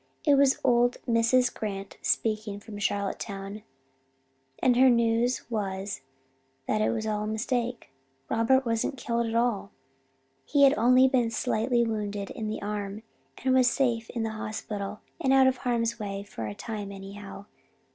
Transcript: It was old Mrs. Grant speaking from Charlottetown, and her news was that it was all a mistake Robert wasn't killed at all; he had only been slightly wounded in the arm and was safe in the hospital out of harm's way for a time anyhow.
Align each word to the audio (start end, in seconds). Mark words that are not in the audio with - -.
It 0.25 0.33
was 0.33 0.57
old 0.63 0.97
Mrs. 1.07 1.53
Grant 1.53 1.97
speaking 2.01 2.59
from 2.59 2.79
Charlottetown, 2.79 3.61
and 4.57 4.75
her 4.75 4.89
news 4.89 5.43
was 5.47 6.01
that 6.65 6.81
it 6.81 6.89
was 6.89 7.05
all 7.05 7.25
a 7.25 7.27
mistake 7.27 7.91
Robert 8.27 8.65
wasn't 8.65 8.97
killed 8.97 9.27
at 9.27 9.35
all; 9.35 9.69
he 10.43 10.63
had 10.63 10.75
only 10.75 11.07
been 11.07 11.29
slightly 11.29 11.83
wounded 11.85 12.31
in 12.31 12.49
the 12.49 12.63
arm 12.63 13.03
and 13.45 13.53
was 13.53 13.69
safe 13.69 14.09
in 14.09 14.23
the 14.23 14.31
hospital 14.31 15.01
out 15.29 15.45
of 15.45 15.57
harm's 15.57 15.99
way 15.99 16.23
for 16.23 16.47
a 16.47 16.55
time 16.55 16.91
anyhow. 16.91 17.45